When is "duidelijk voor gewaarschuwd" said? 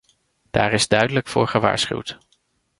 0.87-2.17